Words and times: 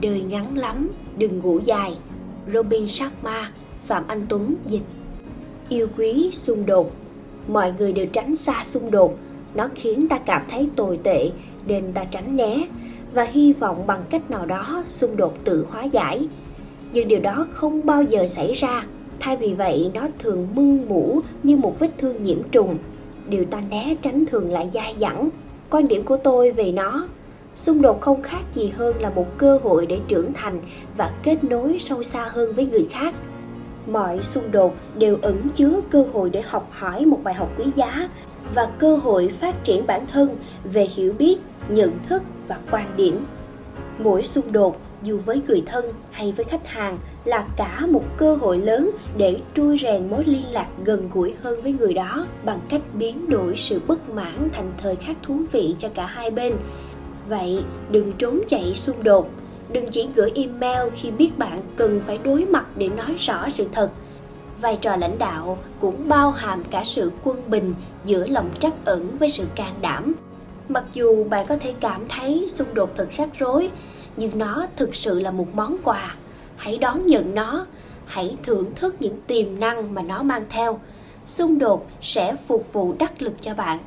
đời 0.00 0.22
ngắn 0.22 0.58
lắm 0.58 0.90
đừng 1.16 1.38
ngủ 1.38 1.60
dài. 1.64 1.94
Robin 2.52 2.88
Sharma, 2.88 3.52
Phạm 3.86 4.04
Anh 4.08 4.22
Tuấn 4.28 4.54
dịch. 4.66 4.82
Yêu 5.68 5.86
quý 5.96 6.30
xung 6.32 6.66
đột. 6.66 6.92
Mọi 7.48 7.72
người 7.78 7.92
đều 7.92 8.06
tránh 8.06 8.36
xa 8.36 8.62
xung 8.62 8.90
đột. 8.90 9.18
Nó 9.54 9.68
khiến 9.74 10.08
ta 10.08 10.18
cảm 10.18 10.42
thấy 10.50 10.68
tồi 10.76 11.00
tệ 11.02 11.30
nên 11.66 11.92
ta 11.92 12.04
tránh 12.04 12.36
né. 12.36 12.56
Và 13.14 13.24
hy 13.24 13.52
vọng 13.52 13.86
bằng 13.86 14.04
cách 14.10 14.30
nào 14.30 14.46
đó 14.46 14.84
xung 14.86 15.16
đột 15.16 15.34
tự 15.44 15.66
hóa 15.70 15.84
giải. 15.84 16.28
Nhưng 16.92 17.08
điều 17.08 17.20
đó 17.20 17.46
không 17.52 17.86
bao 17.86 18.02
giờ 18.02 18.26
xảy 18.26 18.52
ra. 18.52 18.86
Thay 19.20 19.36
vì 19.36 19.54
vậy 19.54 19.90
nó 19.94 20.08
thường 20.18 20.48
mưng 20.54 20.88
mủ 20.88 21.20
như 21.42 21.56
một 21.56 21.78
vết 21.78 21.90
thương 21.98 22.22
nhiễm 22.22 22.38
trùng. 22.52 22.78
Điều 23.28 23.44
ta 23.44 23.60
né 23.70 23.94
tránh 24.02 24.26
thường 24.26 24.52
lại 24.52 24.70
dai 24.74 24.94
dẳng. 25.00 25.28
Quan 25.70 25.88
điểm 25.88 26.04
của 26.04 26.16
tôi 26.16 26.50
về 26.50 26.72
nó 26.72 27.06
xung 27.60 27.82
đột 27.82 28.00
không 28.00 28.22
khác 28.22 28.42
gì 28.54 28.68
hơn 28.76 29.00
là 29.00 29.10
một 29.10 29.26
cơ 29.38 29.58
hội 29.62 29.86
để 29.86 30.00
trưởng 30.08 30.32
thành 30.32 30.60
và 30.96 31.10
kết 31.22 31.44
nối 31.44 31.78
sâu 31.78 32.02
xa 32.02 32.28
hơn 32.32 32.52
với 32.52 32.66
người 32.66 32.88
khác. 32.90 33.14
Mọi 33.86 34.22
xung 34.22 34.50
đột 34.50 34.74
đều 34.94 35.18
ẩn 35.22 35.48
chứa 35.54 35.80
cơ 35.90 36.04
hội 36.12 36.30
để 36.30 36.42
học 36.42 36.68
hỏi 36.70 37.06
một 37.06 37.20
bài 37.24 37.34
học 37.34 37.48
quý 37.58 37.64
giá 37.74 38.08
và 38.54 38.68
cơ 38.78 38.96
hội 38.96 39.28
phát 39.40 39.64
triển 39.64 39.86
bản 39.86 40.06
thân 40.06 40.36
về 40.64 40.86
hiểu 40.94 41.12
biết, 41.18 41.36
nhận 41.68 41.90
thức 42.08 42.22
và 42.48 42.56
quan 42.70 42.86
điểm. 42.96 43.24
Mỗi 43.98 44.22
xung 44.22 44.52
đột, 44.52 44.76
dù 45.02 45.18
với 45.26 45.42
người 45.48 45.62
thân 45.66 45.84
hay 46.10 46.32
với 46.32 46.44
khách 46.44 46.66
hàng, 46.66 46.98
là 47.24 47.48
cả 47.56 47.86
một 47.90 48.04
cơ 48.16 48.34
hội 48.34 48.58
lớn 48.58 48.90
để 49.16 49.36
trui 49.54 49.78
rèn 49.78 50.10
mối 50.10 50.24
liên 50.24 50.52
lạc 50.52 50.66
gần 50.84 51.10
gũi 51.14 51.34
hơn 51.42 51.62
với 51.62 51.72
người 51.72 51.94
đó 51.94 52.26
bằng 52.44 52.60
cách 52.68 52.82
biến 52.94 53.30
đổi 53.30 53.56
sự 53.56 53.80
bất 53.86 54.10
mãn 54.10 54.48
thành 54.52 54.72
thời 54.78 54.96
khắc 54.96 55.16
thú 55.22 55.38
vị 55.52 55.74
cho 55.78 55.88
cả 55.94 56.06
hai 56.06 56.30
bên 56.30 56.52
vậy, 57.28 57.64
đừng 57.90 58.12
trốn 58.12 58.40
chạy 58.48 58.74
xung 58.74 59.02
đột. 59.02 59.28
Đừng 59.72 59.88
chỉ 59.88 60.08
gửi 60.14 60.32
email 60.34 60.88
khi 60.94 61.10
biết 61.10 61.38
bạn 61.38 61.58
cần 61.76 62.00
phải 62.06 62.18
đối 62.18 62.46
mặt 62.46 62.66
để 62.76 62.88
nói 62.88 63.14
rõ 63.18 63.48
sự 63.48 63.68
thật. 63.72 63.90
Vai 64.60 64.78
trò 64.80 64.96
lãnh 64.96 65.18
đạo 65.18 65.58
cũng 65.80 66.08
bao 66.08 66.30
hàm 66.30 66.64
cả 66.64 66.84
sự 66.84 67.12
quân 67.24 67.50
bình 67.50 67.74
giữa 68.04 68.26
lòng 68.26 68.50
trắc 68.58 68.72
ẩn 68.84 69.16
với 69.18 69.30
sự 69.30 69.44
can 69.54 69.72
đảm. 69.80 70.14
Mặc 70.68 70.84
dù 70.92 71.24
bạn 71.24 71.46
có 71.46 71.56
thể 71.56 71.74
cảm 71.80 72.08
thấy 72.08 72.46
xung 72.48 72.74
đột 72.74 72.90
thật 72.96 73.08
rắc 73.16 73.28
rối, 73.38 73.70
nhưng 74.16 74.38
nó 74.38 74.66
thực 74.76 74.94
sự 74.94 75.20
là 75.20 75.30
một 75.30 75.54
món 75.54 75.76
quà. 75.84 76.14
Hãy 76.56 76.78
đón 76.78 77.06
nhận 77.06 77.34
nó. 77.34 77.66
Hãy 78.06 78.36
thưởng 78.42 78.74
thức 78.74 78.94
những 79.00 79.20
tiềm 79.26 79.60
năng 79.60 79.94
mà 79.94 80.02
nó 80.02 80.22
mang 80.22 80.44
theo. 80.50 80.80
Xung 81.26 81.58
đột 81.58 81.86
sẽ 82.02 82.36
phục 82.46 82.72
vụ 82.72 82.94
đắc 82.98 83.22
lực 83.22 83.34
cho 83.40 83.54
bạn. 83.54 83.78